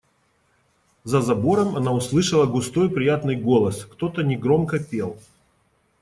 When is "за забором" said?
1.03-1.75